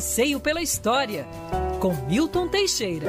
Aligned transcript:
Passeio 0.00 0.40
pela 0.40 0.62
História, 0.62 1.26
com 1.78 1.92
Milton 2.06 2.48
Teixeira. 2.48 3.06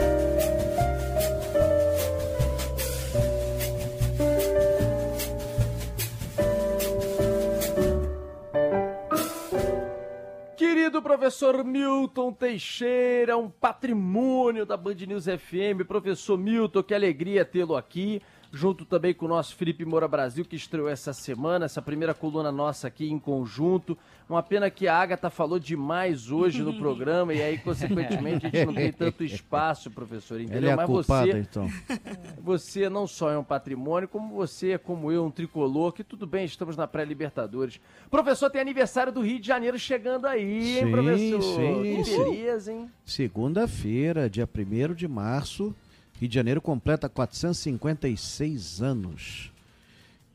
Querido 10.58 11.02
professor 11.02 11.64
Milton 11.64 12.34
Teixeira, 12.34 13.38
um 13.38 13.50
patrimônio 13.50 14.66
da 14.66 14.76
Band 14.76 14.96
News 15.08 15.24
FM. 15.24 15.88
Professor 15.88 16.38
Milton, 16.38 16.84
que 16.84 16.94
alegria 16.94 17.46
tê-lo 17.46 17.78
aqui 17.78 18.22
junto 18.52 18.86
também 18.86 19.14
com 19.14 19.26
o 19.26 19.30
nosso 19.30 19.56
Felipe 19.56 19.86
Moura 19.86 20.08
Brasil, 20.08 20.44
que 20.44 20.56
estreou 20.56 20.90
essa 20.90 21.14
semana, 21.14 21.66
essa 21.66 21.82
primeira 21.82 22.14
coluna 22.14 22.52
nossa 22.52 22.88
aqui 22.88 23.10
em 23.10 23.18
conjunto. 23.18 23.98
Uma 24.30 24.44
pena 24.44 24.70
que 24.70 24.88
a 24.88 24.96
Agatha 24.98 25.30
falou 25.30 25.60
demais 25.60 26.30
hoje 26.32 26.62
no 26.62 26.74
programa 26.80 27.34
e 27.34 27.42
aí, 27.42 27.58
consequentemente, 27.58 28.46
a 28.46 28.50
gente 28.50 28.66
não 28.66 28.74
tem 28.74 28.92
tanto 28.92 29.24
espaço, 29.24 29.90
professor, 29.90 30.40
entendeu? 30.40 30.72
É 30.72 30.76
Mas 30.76 30.86
culpada, 30.86 31.32
você, 31.32 31.40
então. 31.40 31.70
você 32.42 32.90
não 32.90 33.08
só 33.08 33.30
é 33.32 33.38
um 33.38 33.44
patrimônio, 33.44 34.08
como 34.08 34.34
você 34.36 34.72
é 34.72 34.78
como 34.78 35.12
eu, 35.12 35.26
um 35.26 35.32
tricolor, 35.32 35.94
que 35.94 36.04
tudo 36.04 36.28
bem, 36.28 36.46
estamos 36.46 36.76
na 36.76 36.88
pré-Libertadores. 36.88 37.80
Professor, 38.10 38.50
tem 38.50 38.62
aniversário 38.62 39.12
do 39.12 39.22
Rio 39.22 39.40
de 39.40 39.48
Janeiro 39.48 39.80
chegando 39.80 40.26
aí, 40.28 40.78
hein, 40.78 40.86
Sim, 40.86 40.92
professor? 40.92 41.42
sim, 41.42 41.96
que 41.96 42.04
sim. 42.04 42.24
beleza, 42.24 42.74
hein? 42.74 42.92
Segunda-feira, 43.06 44.30
dia 44.30 44.48
1 44.48 44.94
de 44.94 45.08
março, 45.08 45.76
Rio 46.22 46.30
de 46.30 46.36
Janeiro 46.36 46.62
completa 46.62 47.10
456 47.10 48.80
anos. 48.80 49.52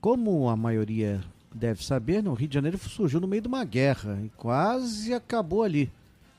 Como 0.01 0.49
a 0.49 0.57
maioria 0.57 1.23
deve 1.55 1.85
saber, 1.85 2.25
no 2.25 2.35
Rio 2.35 2.49
de 2.49 2.55
Janeiro 2.55 2.77
surgiu 2.77 3.21
no 3.21 3.29
meio 3.29 3.43
de 3.43 3.47
uma 3.47 3.65
guerra 3.65 4.21
e 4.25 4.29
quase 4.31 5.15
acabou 5.15 5.63
ali. 5.63 5.89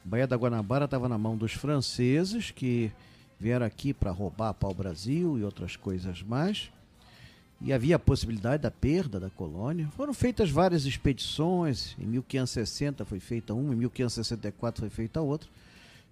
Baía 0.04 0.28
da 0.28 0.36
Guanabara 0.36 0.84
estava 0.84 1.08
na 1.08 1.18
mão 1.18 1.38
dos 1.38 1.54
franceses 1.54 2.52
que 2.52 2.92
vieram 3.40 3.66
aqui 3.66 3.94
para 3.94 4.12
roubar 4.12 4.54
pau-brasil 4.54 5.40
e 5.40 5.44
outras 5.46 5.78
coisas 5.78 6.22
mais. 6.22 6.70
E 7.62 7.72
havia 7.72 7.96
a 7.96 8.00
possibilidade 8.00 8.64
da 8.64 8.70
perda 8.70 9.18
da 9.18 9.30
colônia. 9.30 9.88
Foram 9.96 10.14
feitas 10.14 10.50
várias 10.50 10.84
expedições. 10.84 11.96
Em 11.98 12.06
1560 12.06 13.06
foi 13.06 13.22
feita 13.22 13.54
uma, 13.54 13.74
em 13.74 13.78
1564 13.78 14.82
foi 14.82 14.90
feita 14.90 15.22
outra. 15.22 15.48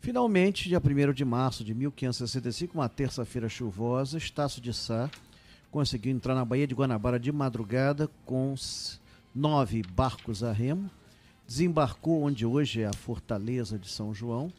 Finalmente, 0.06 0.70
dia 0.70 0.80
1 0.80 1.14
de 1.14 1.26
março 1.26 1.64
de 1.64 1.74
1565, 1.74 2.76
uma 2.78 2.88
terça-feira 2.88 3.50
chuvosa, 3.50 4.20
Estácio 4.20 4.62
de 4.62 4.72
Sá 4.72 5.10
conseguiu 5.72 6.12
entrar 6.12 6.36
na 6.36 6.46
Baía 6.46 6.68
de 6.68 6.76
Guanabara 6.76 7.20
de 7.20 7.32
madrugada 7.32 8.08
com 8.24 8.54
nove 9.34 9.82
barcos 9.82 10.44
a 10.44 10.52
remo, 10.52 10.92
desembarcou 11.48 12.22
onde 12.22 12.46
hoje 12.46 12.84
é 12.84 12.86
a 12.86 12.94
Fortaleza 12.94 13.80
de 13.80 13.90
São 13.90 14.14
João, 14.14 14.54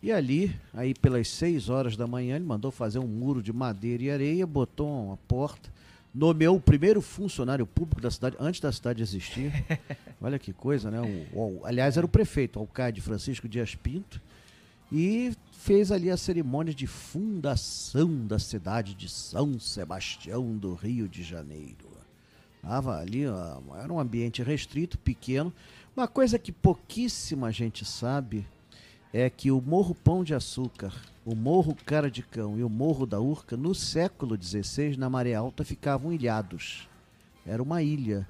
e 0.00 0.12
ali, 0.12 0.54
aí 0.72 0.94
pelas 0.94 1.26
6 1.30 1.68
horas 1.68 1.96
da 1.96 2.06
manhã, 2.06 2.36
ele 2.36 2.44
mandou 2.44 2.70
fazer 2.70 3.00
um 3.00 3.08
muro 3.08 3.42
de 3.42 3.52
madeira 3.52 4.04
e 4.04 4.10
areia, 4.12 4.46
botou 4.46 4.88
uma 5.08 5.16
porta, 5.16 5.68
nomeou 6.14 6.54
o 6.54 6.60
primeiro 6.60 7.02
funcionário 7.02 7.66
público 7.66 8.00
da 8.00 8.10
cidade, 8.12 8.36
antes 8.38 8.60
da 8.60 8.70
cidade 8.70 9.02
existir. 9.02 9.52
Olha 10.22 10.38
que 10.38 10.52
coisa, 10.52 10.92
né? 10.92 11.00
O- 11.32 11.38
o- 11.58 11.66
aliás, 11.66 11.96
era 11.96 12.06
o 12.06 12.08
prefeito, 12.08 12.56
o 12.56 12.60
alcade 12.60 13.00
Francisco 13.00 13.48
Dias 13.48 13.74
Pinto, 13.74 14.22
e 14.90 15.32
fez 15.52 15.90
ali 15.90 16.10
a 16.10 16.16
cerimônia 16.16 16.72
de 16.72 16.86
fundação 16.86 18.26
da 18.26 18.38
cidade 18.38 18.94
de 18.94 19.08
São 19.08 19.58
Sebastião 19.58 20.56
do 20.56 20.74
Rio 20.74 21.08
de 21.08 21.22
Janeiro. 21.22 21.88
Tava 22.62 22.98
ali, 22.98 23.26
ó, 23.26 23.60
era 23.76 23.92
um 23.92 23.98
ambiente 23.98 24.42
restrito, 24.42 24.98
pequeno. 24.98 25.52
Uma 25.96 26.08
coisa 26.08 26.38
que 26.38 26.52
pouquíssima 26.52 27.50
gente 27.52 27.84
sabe 27.84 28.46
é 29.12 29.30
que 29.30 29.50
o 29.50 29.60
Morro 29.60 29.94
Pão 29.94 30.22
de 30.22 30.34
Açúcar, 30.34 30.92
o 31.24 31.34
Morro 31.34 31.76
Cara 31.86 32.10
de 32.10 32.22
Cão 32.22 32.58
e 32.58 32.62
o 32.62 32.68
Morro 32.68 33.06
da 33.06 33.20
Urca, 33.20 33.56
no 33.56 33.74
século 33.74 34.36
XVI, 34.40 34.96
na 34.96 35.08
maré 35.08 35.34
alta, 35.34 35.64
ficavam 35.64 36.12
ilhados. 36.12 36.88
Era 37.46 37.62
uma 37.62 37.82
ilha. 37.82 38.28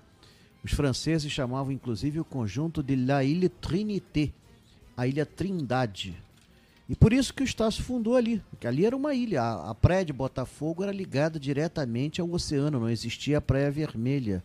Os 0.62 0.72
franceses 0.72 1.32
chamavam 1.32 1.72
inclusive 1.72 2.20
o 2.20 2.24
conjunto 2.24 2.82
de 2.82 2.94
La 2.94 3.24
Ile 3.24 3.48
Trinité, 3.48 4.32
a 4.96 5.06
Ilha 5.06 5.24
Trindade. 5.24 6.25
E 6.88 6.94
por 6.94 7.12
isso 7.12 7.34
que 7.34 7.42
o 7.42 7.44
Estácio 7.44 7.82
fundou 7.82 8.14
ali, 8.14 8.40
porque 8.50 8.66
ali 8.66 8.86
era 8.86 8.96
uma 8.96 9.12
ilha. 9.12 9.42
A, 9.42 9.70
a 9.70 9.74
praia 9.74 10.04
de 10.04 10.12
Botafogo 10.12 10.82
era 10.82 10.92
ligada 10.92 11.38
diretamente 11.38 12.20
ao 12.20 12.30
oceano, 12.30 12.78
não 12.78 12.88
existia 12.88 13.38
a 13.38 13.40
Praia 13.40 13.70
Vermelha. 13.70 14.42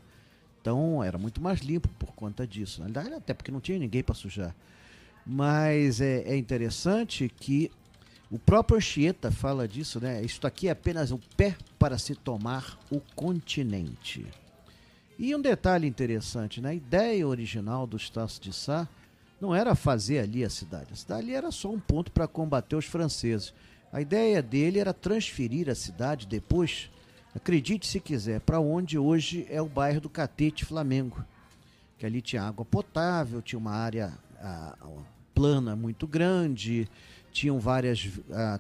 Então 0.60 1.04
era 1.04 1.18
muito 1.18 1.42
mais 1.42 1.60
limpo 1.60 1.88
por 2.00 2.14
conta 2.14 2.46
disso. 2.46 2.82
Na 2.82 2.86
verdade, 2.86 3.14
até 3.14 3.34
porque 3.34 3.52
não 3.52 3.60
tinha 3.60 3.78
ninguém 3.78 4.04
para 4.04 4.16
sujar. 4.16 4.56
Mas 5.26 6.02
é, 6.02 6.24
é 6.24 6.36
interessante 6.36 7.30
que 7.30 7.72
o 8.30 8.40
próprio 8.40 8.78
Anchieta 8.78 9.32
fala 9.32 9.68
disso, 9.68 10.00
né? 10.00 10.22
Isto 10.24 10.48
aqui 10.48 10.68
é 10.68 10.72
apenas 10.72 11.12
o 11.12 11.20
pé 11.36 11.56
para 11.78 11.98
se 11.98 12.16
tomar 12.16 12.80
o 12.90 13.00
continente. 13.16 14.26
E 15.20 15.36
um 15.36 15.42
detalhe 15.42 15.88
interessante, 15.88 16.62
né? 16.62 16.70
A 16.70 16.74
ideia 16.74 17.28
original 17.28 17.86
do 17.86 17.98
Estácio 17.98 18.42
de 18.42 18.54
Sá 18.54 18.88
não 19.42 19.56
era 19.56 19.74
fazer 19.74 20.20
ali 20.20 20.44
a 20.44 20.50
cidade. 20.50 20.94
A 20.94 20.96
cidade 20.96 21.24
ali 21.24 21.34
era 21.34 21.52
só 21.52 21.72
um 21.72 21.80
ponto 21.80 22.12
para 22.12 22.28
combater 22.28 22.76
os 22.76 22.86
franceses. 22.86 23.54
A 23.92 24.00
ideia 24.00 24.42
dele 24.42 24.80
era 24.80 24.94
transferir 24.94 25.68
a 25.68 25.76
cidade 25.76 26.28
depois, 26.28 26.90
acredite 27.36 27.88
se 27.88 28.00
quiser, 28.00 28.40
para 28.42 28.60
onde 28.60 28.98
hoje 28.98 29.48
é 29.50 29.62
o 29.62 29.68
bairro 29.68 30.00
do 30.00 30.10
Catete 30.10 30.64
Flamengo. 30.64 31.26
Que 31.98 32.06
ali 32.06 32.22
tinha 32.22 32.44
água 32.44 32.64
potável, 32.64 33.42
tinha 33.42 33.60
uma 33.60 33.74
área 33.74 34.14
ah, 34.40 34.78
plana 35.34 35.76
muito 35.76 36.08
grande, 36.08 36.88
tinham 37.32 37.60
vários 37.60 38.10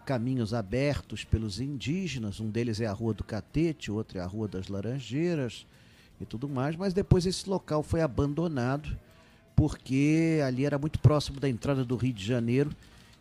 caminhos 0.05 0.53
abertos 0.53 1.23
pelos 1.23 1.59
indígenas. 1.59 2.39
Um 2.39 2.49
deles 2.49 2.81
é 2.81 2.87
a 2.87 2.93
Rua 2.93 3.13
do 3.13 3.23
Catete, 3.23 3.91
outro 3.91 4.17
é 4.17 4.21
a 4.21 4.25
Rua 4.25 4.47
das 4.47 4.67
Laranjeiras 4.67 5.65
e 6.19 6.25
tudo 6.25 6.49
mais. 6.49 6.75
Mas 6.75 6.93
depois 6.93 7.25
esse 7.25 7.49
local 7.49 7.83
foi 7.83 8.01
abandonado 8.01 8.97
porque 9.61 10.39
ali 10.43 10.65
era 10.65 10.79
muito 10.79 10.97
próximo 10.97 11.39
da 11.39 11.47
entrada 11.47 11.85
do 11.85 11.95
Rio 11.95 12.11
de 12.11 12.25
Janeiro 12.25 12.71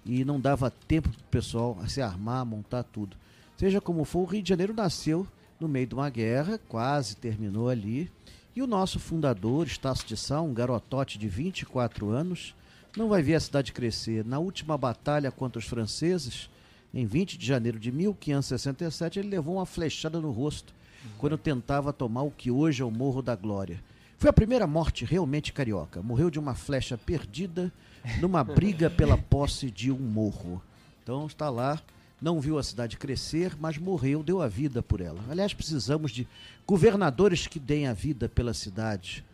e 0.07 0.25
não 0.25 0.41
dava 0.41 0.71
tempo 0.71 1.11
para 1.11 1.21
o 1.21 1.25
pessoal 1.25 1.77
se 1.87 2.01
armar, 2.01 2.47
montar 2.47 2.83
tudo. 2.83 3.15
Seja 3.59 3.79
como 3.79 4.07
for, 4.07 4.21
o 4.21 4.25
Rio 4.25 4.43
de 4.43 4.49
Janeiro 4.49 4.73
nasceu 4.73 5.27
no 5.61 5.69
meio 5.69 5.87
de 5.87 5.95
uma 5.95 6.09
guerra, 6.09 6.59
quase 6.67 7.15
terminou 7.15 7.69
ali, 7.69 8.11
e 8.57 8.63
o 8.63 8.67
nosso 8.67 8.99
fundador, 8.99 9.67
Estácio 9.67 10.09
de 10.09 10.17
Sá, 10.17 10.41
um 10.41 10.55
garotote 10.55 11.19
de 11.19 11.29
24 11.29 12.09
anos, 12.09 12.55
não 12.97 13.11
vai 13.11 13.23
ver 13.23 13.35
a 13.35 13.41
cidade 13.41 13.71
crescer. 13.75 14.25
Na 14.25 14.39
última 14.39 14.79
batalha 14.79 15.31
contra 15.31 15.59
os 15.59 15.67
franceses, 15.67 16.49
em 16.95 17.05
20 17.05 17.37
de 17.37 17.47
janeiro 17.47 17.79
de 17.79 17.93
1567, 17.93 19.19
ele 19.19 19.29
levou 19.29 19.57
uma 19.57 19.67
flechada 19.67 20.19
no 20.19 20.31
rosto 20.31 20.73
quando 21.19 21.37
tentava 21.37 21.93
tomar 21.93 22.23
o 22.23 22.31
que 22.31 22.51
hoje 22.51 22.81
é 22.81 22.85
o 22.85 22.91
Morro 22.91 23.21
da 23.21 23.37
Glória. 23.37 23.90
Foi 24.21 24.29
a 24.29 24.35
primeira 24.35 24.67
morte 24.67 25.07
realmente 25.07 25.51
carioca. 25.51 26.03
Morreu 26.03 26.29
de 26.31 26.39
uma 26.39 26.55
flecha 26.55 26.99
perdida 26.99 27.73
numa 28.21 28.45
briga 28.45 28.91
pela 28.91 29.17
posse 29.17 29.71
de 29.71 29.91
um 29.91 29.97
morro. 29.99 30.61
Então 31.03 31.25
está 31.27 31.49
lá, 31.49 31.81
não 32.21 32.39
viu 32.39 32.59
a 32.59 32.63
cidade 32.63 32.99
crescer, 32.99 33.57
mas 33.59 33.79
morreu, 33.79 34.23
deu 34.23 34.43
a 34.43 34.47
vida 34.47 34.83
por 34.83 35.01
ela. 35.01 35.25
Aliás, 35.31 35.55
precisamos 35.55 36.13
de 36.13 36.29
governadores 36.67 37.47
que 37.47 37.59
deem 37.59 37.87
a 37.87 37.95
vida 37.95 38.29
pela 38.29 38.53
cidade, 38.53 39.25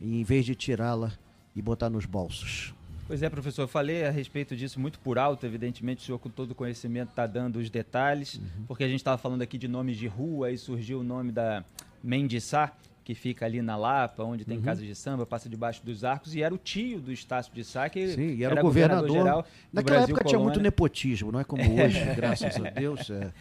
em 0.00 0.24
vez 0.24 0.46
de 0.46 0.54
tirá-la 0.54 1.12
e 1.54 1.60
botar 1.60 1.90
nos 1.90 2.06
bolsos. 2.06 2.72
Pois 3.06 3.22
é, 3.22 3.28
professor, 3.28 3.64
eu 3.64 3.68
falei 3.68 4.06
a 4.06 4.10
respeito 4.10 4.56
disso 4.56 4.80
muito 4.80 4.98
por 4.98 5.18
alto, 5.18 5.44
evidentemente 5.44 6.00
o 6.04 6.06
senhor 6.06 6.18
com 6.18 6.30
todo 6.30 6.52
o 6.52 6.54
conhecimento 6.54 7.10
está 7.10 7.26
dando 7.26 7.56
os 7.58 7.68
detalhes, 7.68 8.36
Uhum. 8.36 8.64
porque 8.66 8.82
a 8.82 8.88
gente 8.88 8.96
estava 9.00 9.18
falando 9.18 9.42
aqui 9.42 9.58
de 9.58 9.68
nomes 9.68 9.98
de 9.98 10.06
rua 10.06 10.50
e 10.50 10.56
surgiu 10.56 11.00
o 11.00 11.04
nome 11.04 11.30
da 11.30 11.62
Mendiçá, 12.02 12.72
que 13.04 13.14
fica 13.14 13.44
ali 13.44 13.60
na 13.62 13.76
Lapa, 13.76 14.22
onde 14.22 14.44
tem 14.44 14.58
Uhum. 14.58 14.62
casa 14.62 14.80
de 14.82 14.94
samba, 14.94 15.26
passa 15.26 15.48
debaixo 15.48 15.84
dos 15.84 16.04
arcos, 16.04 16.34
e 16.34 16.42
era 16.42 16.54
o 16.54 16.58
tio 16.58 17.00
do 17.00 17.12
Estácio 17.12 17.52
de 17.52 17.64
Sá, 17.64 17.88
que 17.88 18.08
Sim, 18.08 18.36
e 18.36 18.44
era, 18.44 18.60
o 18.60 18.62
governador. 18.62 19.10
geral 19.10 19.46
Naquela 19.72 19.98
Brasil 19.98 20.14
época 20.14 20.28
tinha 20.28 20.38
muito 20.38 20.52
Colônia. 20.52 20.62
nepotismo, 20.62 21.32
não 21.32 21.40
é 21.40 21.44
como 21.44 21.62
hoje, 21.62 22.04
graças 22.14 22.56
a 22.56 22.70
Deus. 22.70 23.10
É. 23.10 23.32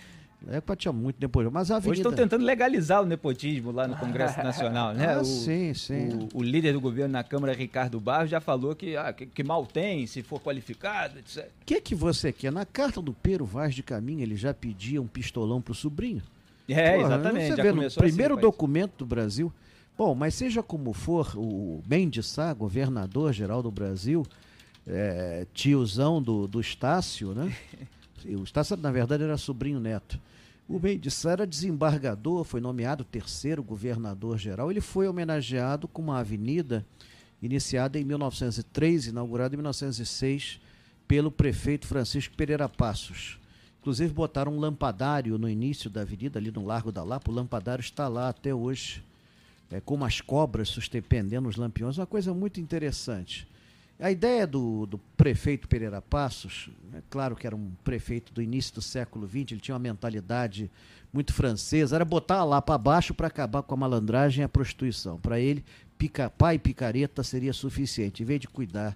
Na 0.43 0.53
época 0.55 0.75
tinha 0.75 0.91
muito 0.91 1.21
nepotismo. 1.21 1.51
Mas 1.53 1.69
a 1.69 1.75
Hoje 1.75 1.87
avenida... 1.89 2.09
estão 2.09 2.11
tentando 2.23 2.43
legalizar 2.43 3.03
o 3.03 3.05
nepotismo 3.05 3.71
lá 3.71 3.87
no 3.87 3.95
Congresso 3.95 4.37
Nacional, 4.43 4.91
né? 4.91 5.13
Ah, 5.13 5.21
o, 5.21 5.23
sim, 5.23 5.71
sim. 5.75 6.27
O, 6.33 6.39
o 6.39 6.41
líder 6.41 6.73
do 6.73 6.81
governo 6.81 7.11
na 7.13 7.23
Câmara, 7.23 7.53
Ricardo 7.53 7.99
Barros, 7.99 8.31
já 8.31 8.41
falou 8.41 8.75
que, 8.75 8.97
ah, 8.97 9.13
que, 9.13 9.27
que 9.27 9.43
mal 9.43 9.67
tem, 9.67 10.07
se 10.07 10.23
for 10.23 10.41
qualificado, 10.41 11.19
etc. 11.19 11.45
O 11.45 11.65
que, 11.67 11.79
que 11.79 11.93
você 11.93 12.33
quer? 12.33 12.51
Na 12.51 12.65
carta 12.65 12.99
do 12.99 13.13
Pero 13.13 13.45
Vaz 13.45 13.75
de 13.75 13.83
Caminha, 13.83 14.23
ele 14.23 14.35
já 14.35 14.51
pedia 14.51 14.99
um 14.99 15.05
pistolão 15.05 15.61
pro 15.61 15.75
sobrinho. 15.75 16.23
É, 16.67 16.95
Porra, 16.95 17.05
exatamente. 17.05 17.47
Você 17.47 17.55
já 17.57 17.63
vê, 17.63 17.69
no 17.69 17.75
começou 17.75 18.03
primeiro 18.03 18.33
assim, 18.35 18.41
documento 18.41 18.93
do 18.99 19.05
Brasil. 19.05 19.51
Bom, 19.97 20.15
mas 20.15 20.33
seja 20.33 20.63
como 20.63 20.93
for, 20.93 21.33
o 21.35 21.81
Mendes 21.87 22.25
Sá, 22.27 22.53
governador 22.53 23.33
geral 23.33 23.61
do 23.61 23.69
Brasil, 23.69 24.25
é, 24.87 25.45
tiozão 25.53 26.21
do, 26.21 26.47
do 26.47 26.59
Estácio, 26.59 27.33
né? 27.33 27.55
O 28.23 28.43
Estácio, 28.43 28.77
na 28.77 28.91
verdade, 28.91 29.23
era 29.23 29.35
sobrinho 29.35 29.79
neto. 29.79 30.19
O 30.69 30.79
Mendes 30.79 31.15
Sá 31.15 31.31
era 31.31 31.47
desembargador, 31.47 32.43
foi 32.43 32.61
nomeado 32.61 33.03
terceiro 33.03 33.63
governador 33.63 34.37
geral. 34.37 34.69
Ele 34.69 34.79
foi 34.79 35.07
homenageado 35.07 35.87
com 35.87 36.03
uma 36.03 36.19
avenida 36.19 36.85
iniciada 37.41 37.99
em 37.99 38.03
1903, 38.03 39.07
inaugurada 39.07 39.55
em 39.55 39.57
1906, 39.57 40.61
pelo 41.07 41.31
prefeito 41.31 41.87
Francisco 41.87 42.35
Pereira 42.35 42.69
Passos. 42.69 43.40
Inclusive 43.81 44.13
botaram 44.13 44.53
um 44.55 44.59
lampadário 44.59 45.39
no 45.39 45.49
início 45.49 45.89
da 45.89 46.01
avenida, 46.01 46.37
ali 46.37 46.51
no 46.51 46.63
Largo 46.63 46.91
da 46.91 47.03
Lapa. 47.03 47.31
O 47.31 47.33
lampadário 47.33 47.81
está 47.81 48.07
lá 48.07 48.29
até 48.29 48.53
hoje, 48.53 49.03
é, 49.71 49.81
com 49.81 49.95
umas 49.95 50.21
cobras 50.21 50.69
suspendendo 50.69 51.49
os 51.49 51.55
lampiões. 51.55 51.97
Uma 51.97 52.05
coisa 52.05 52.31
muito 52.31 52.61
interessante. 52.61 53.47
A 53.99 54.11
ideia 54.11 54.45
do, 54.45 54.85
do 54.85 54.99
prefeito 55.17 55.67
Pereira 55.67 55.99
Passos, 55.99 56.69
é 56.93 57.01
claro 57.09 57.35
que 57.35 57.45
era 57.45 57.55
um 57.55 57.71
prefeito 57.83 58.31
do 58.31 58.41
início 58.41 58.75
do 58.75 58.81
século 58.81 59.27
XX, 59.27 59.51
ele 59.51 59.59
tinha 59.59 59.73
uma 59.73 59.79
mentalidade 59.79 60.69
muito 61.11 61.33
francesa, 61.33 61.95
era 61.95 62.05
botar 62.05 62.43
lá 62.43 62.61
para 62.61 62.77
baixo 62.77 63.13
para 63.13 63.27
acabar 63.27 63.63
com 63.63 63.73
a 63.73 63.77
malandragem 63.77 64.41
e 64.41 64.45
a 64.45 64.49
prostituição. 64.49 65.19
Para 65.19 65.39
ele, 65.39 65.63
pica, 65.97 66.29
pai 66.29 66.55
e 66.55 66.59
picareta 66.59 67.23
seria 67.23 67.53
suficiente, 67.53 68.23
em 68.23 68.25
vez 68.25 68.39
de 68.39 68.47
cuidar 68.47 68.95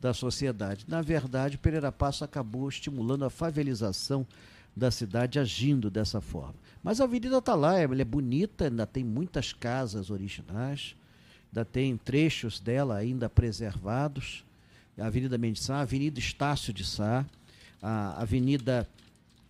da 0.00 0.12
sociedade. 0.12 0.84
Na 0.88 1.02
verdade, 1.02 1.58
Pereira 1.58 1.90
Passo 1.90 2.24
acabou 2.24 2.68
estimulando 2.68 3.24
a 3.24 3.30
favelização 3.30 4.26
da 4.74 4.90
cidade 4.90 5.38
agindo 5.38 5.90
dessa 5.90 6.20
forma. 6.20 6.54
Mas 6.82 7.00
a 7.00 7.04
avenida 7.04 7.38
está 7.38 7.54
lá, 7.54 7.78
ela 7.78 8.00
é 8.00 8.04
bonita, 8.04 8.66
ainda 8.66 8.86
tem 8.86 9.02
muitas 9.02 9.52
casas 9.52 10.10
originais, 10.10 10.94
ainda 11.48 11.64
tem 11.64 11.96
trechos 11.96 12.60
dela 12.60 12.96
ainda 12.96 13.28
preservados. 13.28 14.44
A 14.98 15.06
Avenida 15.06 15.38
Mendes 15.38 15.62
Sá, 15.62 15.76
a 15.76 15.80
Avenida 15.80 16.18
Estácio 16.18 16.72
de 16.72 16.84
Sá, 16.84 17.24
a 17.82 18.22
Avenida 18.22 18.86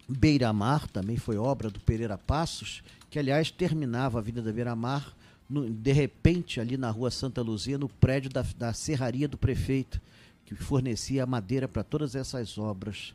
Beira-Mar 0.09 0.87
também 0.89 1.17
foi 1.17 1.37
obra 1.37 1.71
do 1.71 1.81
Pereira 1.81 2.17
Passos, 2.17 2.83
que 3.11 3.19
aliás 3.19 3.51
terminava 3.51 4.19
a 4.19 4.21
Avenida 4.21 4.53
Beira-Mar 4.53 5.15
de 5.49 5.93
repente 5.93 6.61
ali 6.61 6.77
na 6.77 6.91
rua 6.91 7.11
Santa 7.11 7.41
Luzia, 7.41 7.79
no 7.79 7.89
prédio 7.89 8.31
da, 8.31 8.45
da 8.57 8.73
serraria 8.73 9.29
do 9.29 9.39
prefeito 9.39 10.01
que 10.47 10.55
fornecia 10.55 11.27
madeira 11.27 11.69
para 11.69 11.83
todas 11.85 12.15
essas 12.15 12.57
obras. 12.57 13.15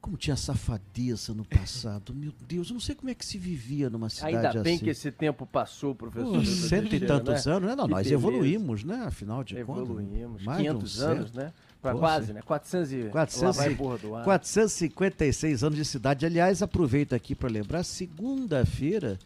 Como 0.00 0.16
tinha 0.16 0.34
safadeza 0.34 1.34
no 1.34 1.44
passado. 1.44 2.14
Meu 2.14 2.32
Deus, 2.48 2.68
eu 2.68 2.72
não 2.72 2.80
sei 2.80 2.94
como 2.94 3.10
é 3.10 3.14
que 3.14 3.22
se 3.22 3.36
vivia 3.36 3.90
numa 3.90 4.08
cidade 4.08 4.34
Ainda 4.36 4.48
assim. 4.48 4.62
bem 4.62 4.78
que 4.78 4.88
esse 4.88 5.12
tempo 5.12 5.44
passou, 5.44 5.94
professor. 5.94 6.32
Pô, 6.38 6.42
cento 6.42 6.94
e 6.94 7.00
tantos 7.00 7.44
né? 7.44 7.52
anos, 7.52 7.68
né? 7.68 7.76
Não, 7.76 7.84
Que 7.84 7.90
nós 7.90 8.06
beleza. 8.06 8.14
evoluímos, 8.14 8.82
né? 8.82 9.02
Afinal 9.04 9.44
de 9.44 9.58
Evoluímos. 9.58 10.40
contas. 10.40 10.42
mais 10.46 10.62
de 10.62 10.70
um 10.70 10.72
500 10.78 11.02
anos, 11.02 11.32
né? 11.32 11.52
Pra 11.82 11.92
Pô, 11.92 11.98
quase, 11.98 12.28
sim. 12.28 12.32
né? 12.32 12.40
400 12.42 12.92
e... 12.92 13.02
400 13.10 13.56
Lá 13.56 13.62
vai 13.64 13.72
e- 13.72 13.76
bordoar. 13.76 14.24
456 14.24 15.64
anos 15.64 15.76
de 15.78 15.84
cidade. 15.84 16.24
Aliás, 16.24 16.62
aproveito 16.62 17.12
aqui 17.14 17.34
para 17.34 17.50
lembrar, 17.50 17.82
segunda-feira, 17.82 19.18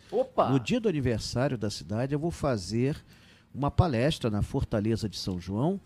no 0.50 0.58
dia 0.58 0.80
do 0.80 0.88
aniversário 0.88 1.56
da 1.56 1.70
cidade, 1.70 2.14
eu 2.14 2.18
vou 2.18 2.30
fazer 2.32 2.96
uma 3.54 3.70
palestra 3.70 4.28
na 4.28 4.42
Fortaleza 4.42 5.08
de 5.08 5.16
São 5.16 5.38
João, 5.38 5.80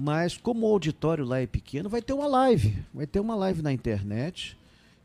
mas 0.00 0.36
como 0.36 0.64
o 0.64 0.70
auditório 0.70 1.24
lá 1.24 1.40
é 1.40 1.46
pequeno, 1.46 1.88
vai 1.88 2.00
ter 2.00 2.12
uma 2.12 2.28
live. 2.28 2.78
Vai 2.94 3.04
ter 3.04 3.18
uma 3.18 3.34
live 3.34 3.62
na 3.62 3.72
internet. 3.72 4.56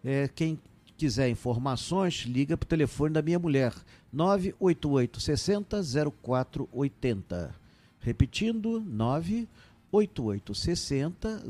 É, 0.06 0.28
quem 0.28 0.60
quiser 0.96 1.30
informações, 1.30 2.26
liga 2.28 2.56
para 2.56 2.66
o 2.66 2.70
telefone 2.70 3.12
da 3.12 3.24
minha 3.24 3.40
mulher, 3.40 3.74
988 4.12 5.20
60 5.20 5.82
0480. 6.22 7.56
Repetindo, 8.02 8.80
988 8.82 10.54
60 10.54 11.44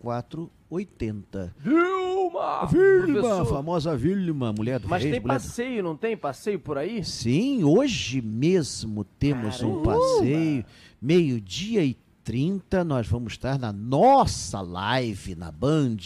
0480. 0.00 1.54
Vilma! 1.56 2.08
Vilma, 2.28 2.62
a 2.62 2.66
Professor, 2.66 3.46
famosa 3.46 3.96
Vilma, 3.96 4.52
mulher 4.52 4.80
do 4.80 4.88
Mas 4.88 5.04
rei, 5.04 5.12
tem 5.12 5.20
mulher 5.20 5.34
passeio, 5.34 5.84
não 5.84 5.96
tem? 5.96 6.16
Passeio 6.16 6.58
por 6.58 6.76
aí? 6.76 7.04
Sim, 7.04 7.62
hoje 7.62 8.20
mesmo 8.20 9.04
temos 9.04 9.62
um 9.62 9.82
Caramba! 9.82 9.94
passeio, 9.94 10.64
meio-dia 11.00 11.84
e 11.84 11.96
30, 12.28 12.84
nós 12.84 13.06
vamos 13.06 13.32
estar 13.32 13.58
na 13.58 13.72
nossa 13.72 14.60
live 14.60 15.34
na 15.34 15.50
Band. 15.50 15.96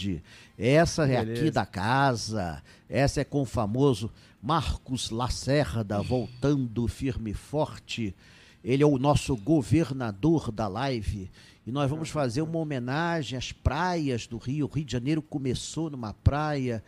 Essa 0.57 1.05
é 1.05 1.17
aqui 1.17 1.33
Beleza. 1.33 1.51
da 1.51 1.65
casa, 1.65 2.63
essa 2.87 3.19
é 3.19 3.25
com 3.25 3.41
o 3.41 3.45
famoso 3.45 4.09
Marcos 4.41 5.09
Lacerda, 5.09 6.01
voltando 6.01 6.87
firme 6.87 7.31
e 7.31 7.33
forte. 7.33 8.15
Ele 8.63 8.81
é 8.81 8.85
o 8.85 8.97
nosso 8.97 9.35
governador 9.35 10.49
da 10.49 10.65
live. 10.69 11.29
E 11.67 11.71
nós 11.73 11.89
vamos 11.89 12.09
fazer 12.09 12.41
uma 12.41 12.57
homenagem 12.57 13.37
às 13.37 13.51
praias 13.51 14.25
do 14.25 14.37
Rio. 14.37 14.65
O 14.65 14.73
Rio 14.73 14.85
de 14.85 14.93
Janeiro 14.93 15.21
começou 15.21 15.89
numa 15.89 16.13
praia, 16.13 16.81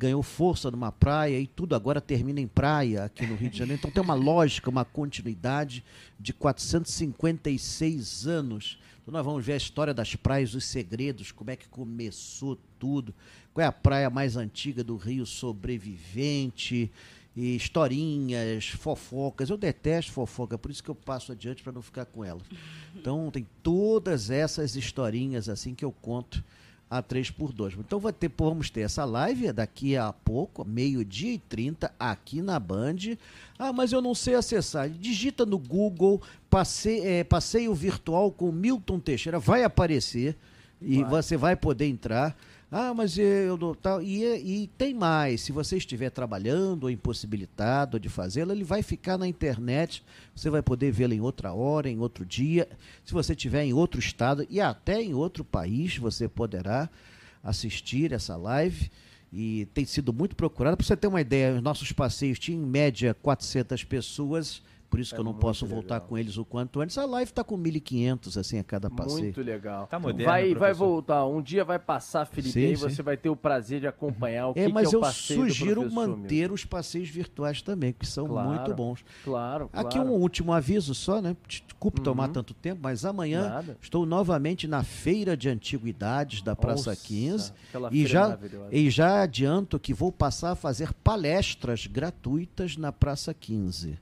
ganhou 0.00 0.22
força 0.22 0.70
numa 0.70 0.90
praia 0.90 1.38
e 1.38 1.46
tudo 1.46 1.74
agora 1.74 2.00
termina 2.00 2.40
em 2.40 2.46
praia 2.46 3.04
aqui 3.04 3.26
no 3.26 3.34
Rio 3.36 3.50
de 3.50 3.58
Janeiro. 3.58 3.78
Então 3.78 3.90
tem 3.90 4.02
uma 4.02 4.14
lógica, 4.14 4.70
uma 4.70 4.82
continuidade 4.82 5.84
de 6.18 6.32
456 6.32 8.26
anos. 8.26 8.78
Então 9.02 9.12
nós 9.12 9.22
vamos 9.22 9.44
ver 9.44 9.52
a 9.52 9.58
história 9.58 9.92
das 9.92 10.16
praias, 10.16 10.54
os 10.54 10.64
segredos, 10.64 11.30
como 11.32 11.50
é 11.50 11.56
que 11.56 11.68
começou 11.68 12.58
tudo, 12.78 13.14
qual 13.52 13.62
é 13.62 13.66
a 13.66 13.72
praia 13.72 14.08
mais 14.08 14.38
antiga 14.38 14.82
do 14.82 14.96
Rio 14.96 15.26
sobrevivente, 15.26 16.90
e 17.36 17.54
historinhas, 17.54 18.68
fofocas. 18.68 19.50
Eu 19.50 19.58
detesto 19.58 20.12
fofoca, 20.12 20.56
por 20.56 20.70
isso 20.70 20.82
que 20.82 20.88
eu 20.88 20.94
passo 20.94 21.30
adiante 21.30 21.62
para 21.62 21.72
não 21.72 21.82
ficar 21.82 22.06
com 22.06 22.24
ela. 22.24 22.40
Então 22.96 23.30
tem 23.30 23.46
todas 23.62 24.30
essas 24.30 24.76
historinhas 24.76 25.46
assim 25.46 25.74
que 25.74 25.84
eu 25.84 25.92
conto 25.92 26.42
a 26.90 27.00
3 27.00 27.30
por 27.30 27.52
2 27.52 27.74
Então 27.78 28.00
vai 28.00 28.12
ter, 28.12 28.30
vamos 28.36 28.68
ter 28.68 28.80
essa 28.80 29.04
live 29.04 29.52
daqui 29.52 29.96
a 29.96 30.12
pouco, 30.12 30.64
meio-dia 30.64 31.34
e 31.34 31.38
30, 31.38 31.92
aqui 31.98 32.42
na 32.42 32.58
Band. 32.58 33.16
Ah, 33.56 33.72
mas 33.72 33.92
eu 33.92 34.02
não 34.02 34.14
sei 34.14 34.34
acessar. 34.34 34.90
Digita 34.90 35.46
no 35.46 35.56
Google 35.56 36.20
passe, 36.50 37.00
eh, 37.00 37.22
passeio 37.22 37.72
virtual 37.72 38.32
com 38.32 38.50
Milton 38.50 38.98
Teixeira, 38.98 39.38
vai 39.38 39.62
aparecer 39.62 40.36
e 40.82 41.02
Vai. 41.02 41.10
você 41.10 41.36
vai 41.36 41.54
poder 41.54 41.86
entrar. 41.86 42.36
Ah, 42.72 42.94
mas 42.94 43.18
eu 43.18 43.56
não 43.56 43.74
tal. 43.74 44.00
E, 44.00 44.24
e 44.24 44.66
tem 44.78 44.94
mais. 44.94 45.40
Se 45.40 45.50
você 45.50 45.76
estiver 45.76 46.08
trabalhando 46.10 46.84
ou 46.84 46.90
impossibilitado 46.90 47.98
de 47.98 48.08
fazê-lo, 48.08 48.52
ele 48.52 48.62
vai 48.62 48.80
ficar 48.80 49.18
na 49.18 49.26
internet. 49.26 50.04
Você 50.34 50.48
vai 50.48 50.62
poder 50.62 50.92
vê-lo 50.92 51.12
em 51.12 51.20
outra 51.20 51.52
hora, 51.52 51.90
em 51.90 51.98
outro 51.98 52.24
dia. 52.24 52.68
Se 53.04 53.12
você 53.12 53.32
estiver 53.32 53.64
em 53.64 53.72
outro 53.72 53.98
estado 53.98 54.46
e 54.48 54.60
até 54.60 55.02
em 55.02 55.14
outro 55.14 55.44
país, 55.44 55.96
você 55.96 56.28
poderá 56.28 56.88
assistir 57.42 58.12
essa 58.12 58.36
live. 58.36 58.88
E 59.32 59.66
tem 59.74 59.84
sido 59.84 60.12
muito 60.12 60.36
procurado. 60.36 60.76
Para 60.76 60.86
você 60.86 60.96
ter 60.96 61.08
uma 61.08 61.20
ideia, 61.20 61.56
os 61.56 61.62
nossos 61.62 61.90
passeios 61.90 62.38
tinham 62.38 62.62
em 62.62 62.66
média 62.66 63.14
400 63.14 63.82
pessoas. 63.82 64.62
Por 64.90 64.98
isso 64.98 65.14
É 65.14 65.16
que 65.16 65.20
eu 65.20 65.24
não 65.24 65.32
posso 65.34 65.64
voltar 65.64 65.94
legal. 65.94 66.08
com 66.08 66.18
eles 66.18 66.36
o 66.36 66.44
quanto 66.44 66.80
antes. 66.80 66.98
A 66.98 67.06
live 67.06 67.30
está 67.30 67.44
com 67.44 67.56
1.500 67.56 68.36
assim 68.40 68.58
a 68.58 68.64
cada 68.64 68.90
passeio. 68.90 69.22
Muito 69.22 69.40
legal. 69.40 69.86
Tá 69.86 70.00
moderno, 70.00 70.24
vai, 70.24 70.52
vai 70.54 70.72
voltar. 70.74 71.24
Um 71.26 71.40
dia 71.40 71.64
vai 71.64 71.78
passar, 71.78 72.26
Felipe, 72.26 72.52
Sim, 72.52 72.66
aí 72.66 72.76
sim. 72.76 72.82
você 72.88 73.00
vai 73.02 73.16
ter 73.16 73.30
o 73.30 73.36
prazer 73.36 73.78
de 73.80 73.86
acompanhar 73.86 74.48
o 74.48 74.50
É, 74.56 74.66
que, 74.66 74.72
mas 74.72 74.88
que 74.88 74.94
é 74.94 74.98
o 74.98 74.98
eu 74.98 75.02
passeio 75.02 75.40
sugiro 75.42 75.92
manter 75.92 76.50
os 76.50 76.64
passeios 76.64 77.08
virtuais 77.08 77.62
também, 77.62 77.92
que 77.92 78.04
são 78.04 78.26
Claro, 78.26 78.48
muito 78.48 78.74
bons. 78.74 79.04
Claro, 79.24 79.68
claro. 79.68 79.86
Aqui 79.86 79.98
um 80.00 80.10
último 80.10 80.52
aviso 80.52 80.92
só, 80.92 81.22
né? 81.22 81.36
Desculpe 81.46 82.00
tomar 82.00 82.26
Uhum. 82.26 82.32
tanto 82.32 82.52
tempo, 82.52 82.80
mas 82.82 83.04
amanhã 83.04 83.48
Nada. 83.48 83.78
estou 83.80 84.04
novamente 84.04 84.66
na 84.66 84.82
Feira 84.82 85.36
de 85.36 85.48
Antiguidades 85.48 86.42
da 86.42 86.56
Praça 86.56 86.90
Nossa, 86.90 86.96
15 87.06 87.52
aquela 87.68 87.88
e 87.92 88.06
já, 88.06 88.38
e 88.72 88.90
já 88.90 89.22
adianto 89.22 89.78
que 89.78 89.94
vou 89.94 90.10
passar 90.10 90.50
a 90.50 90.56
fazer 90.56 90.92
palestras 90.92 91.86
gratuitas 91.86 92.76
na 92.76 92.90
Praça 92.90 93.32
15. 93.32 93.98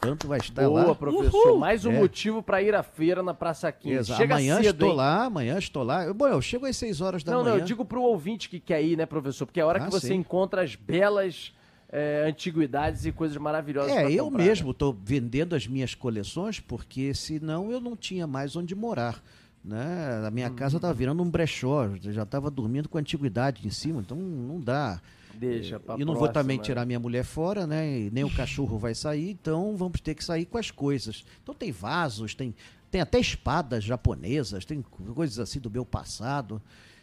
Tanto 0.00 0.26
vai 0.26 0.38
estar 0.38 0.62
Boa, 0.68 0.84
lá. 0.88 0.94
professor. 0.94 1.58
Mais 1.58 1.84
um 1.84 1.92
É. 1.92 1.98
motivo 1.98 2.42
para 2.42 2.60
ir 2.60 2.74
à 2.74 2.82
feira 2.82 3.22
na 3.22 3.32
Praça 3.32 3.70
15. 3.70 3.96
Exa- 3.98 4.16
Chega 4.16 4.34
amanhã 4.34 4.56
cedo, 4.56 4.70
estou 4.70 4.90
hein? 4.90 4.96
lá, 4.96 5.24
amanhã 5.26 5.58
estou 5.58 5.82
lá. 5.84 6.04
Eu- 6.04 6.12
Bom, 6.14 6.26
eu 6.26 6.42
chego 6.42 6.66
às 6.66 6.76
6 6.76 7.00
horas 7.00 7.22
da 7.22 7.30
Não, 7.32 7.42
manhã. 7.42 7.52
não, 7.54 7.58
eu 7.60 7.64
digo 7.64 7.84
pro 7.84 8.02
ouvinte 8.02 8.48
que 8.48 8.58
quer 8.58 8.82
ir, 8.82 8.96
né, 8.96 9.06
professor? 9.06 9.46
Porque 9.46 9.60
é 9.60 9.62
a 9.62 9.66
hora 9.66 9.80
Ah, 9.80 9.84
que 9.86 9.92
você 9.92 10.08
sim. 10.08 10.14
encontra 10.14 10.62
as 10.62 10.74
belas 10.74 11.52
eh, 11.94 12.24
antiguidades 12.26 13.04
e 13.04 13.12
coisas 13.12 13.36
maravilhosas 13.36 13.92
É, 13.92 14.10
eu 14.10 14.24
comprar, 14.24 14.42
mesmo 14.44 14.68
né? 14.68 14.72
estou 14.72 14.96
vendendo 15.04 15.54
as 15.54 15.66
minhas 15.66 15.94
coleções 15.94 16.58
porque 16.58 17.12
senão 17.12 17.70
eu 17.70 17.80
não 17.82 17.94
tinha 17.94 18.26
mais 18.26 18.56
onde 18.56 18.74
morar. 18.74 19.22
Né? 19.64 20.24
A 20.26 20.30
minha 20.30 20.50
casa 20.50 20.76
estava 20.76 20.92
virando 20.92 21.22
um 21.22 21.30
brechó, 21.30 21.88
já 22.00 22.24
estava 22.24 22.50
dormindo 22.50 22.88
com 22.88 22.98
antiguidade 22.98 23.66
em 23.66 23.70
cima, 23.70 24.00
então 24.00 24.16
não 24.16 24.60
dá. 24.60 25.00
Deixa 25.34 25.78
pra 25.80 25.96
e 25.98 26.04
não 26.04 26.14
vou 26.14 26.28
também 26.28 26.58
tirar 26.58 26.84
minha 26.84 26.98
mulher 26.98 27.24
fora, 27.24 27.66
né? 27.66 28.00
E 28.00 28.10
nem 28.10 28.24
o 28.24 28.34
cachorro 28.34 28.76
vai 28.78 28.94
sair, 28.94 29.30
então 29.30 29.76
vamos 29.76 30.00
ter 30.00 30.14
que 30.14 30.24
sair 30.24 30.44
com 30.44 30.58
as 30.58 30.70
coisas. 30.70 31.24
Então 31.42 31.54
tem 31.54 31.70
vasos, 31.72 32.34
tem, 32.34 32.54
tem 32.90 33.00
até 33.00 33.18
espadas 33.18 33.84
japonesas, 33.84 34.64
tem 34.64 34.82
coisas 35.14 35.38
assim 35.38 35.60
do 35.60 35.70
meu 35.70 35.86
passado. 35.86 36.60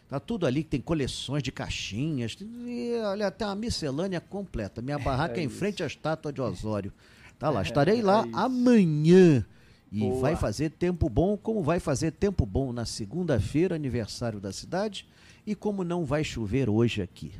Tá 0.08 0.18
tudo 0.20 0.44
ali, 0.44 0.62
tem 0.64 0.80
coleções 0.80 1.42
de 1.42 1.52
caixinhas. 1.52 2.34
tem- 2.34 2.48
e, 2.66 3.00
olha, 3.00 3.28
até 3.28 3.46
uma 3.46 3.54
miscelânea 3.54 4.20
completa. 4.20 4.82
Minha 4.82 4.98
barraca 5.00 5.40
é, 5.40 5.44
em 5.44 5.46
isso. 5.46 5.56
frente 5.56 5.82
à 5.82 5.86
estátua 5.86 6.32
de 6.32 6.40
Osório. 6.40 6.92
Tá 7.38 7.48
lá, 7.48 7.62
estarei 7.62 8.02
lá 8.02 8.24
é 8.24 8.28
isso. 8.28 8.36
amanhã. 8.38 9.46
E 9.92 10.00
Boa. 10.00 10.20
vai 10.20 10.36
fazer 10.36 10.70
tempo 10.70 11.08
bom, 11.08 11.36
como 11.36 11.62
vai 11.62 11.80
fazer 11.80 12.12
tempo 12.12 12.46
bom 12.46 12.72
na 12.72 12.84
segunda-feira, 12.84 13.74
aniversário 13.74 14.38
da 14.38 14.52
cidade, 14.52 15.06
e 15.44 15.54
como 15.54 15.82
não 15.82 16.04
vai 16.04 16.22
chover 16.22 16.68
hoje 16.70 17.02
aqui. 17.02 17.32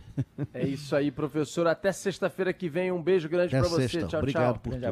É 0.53 0.67
isso 0.67 0.97
aí, 0.97 1.11
professor. 1.11 1.67
Até 1.67 1.93
sexta-feira 1.93 2.53
que 2.53 2.69
vem. 2.69 2.91
Um 2.91 3.01
beijo 3.03 3.29
grande 3.29 3.51
pra 3.51 3.63
você. 3.69 3.89
sexta. 3.89 4.09
Tchau, 4.09 4.21
Obrigado 4.21 4.55
tchau. 4.55 4.61
por. 4.63 4.81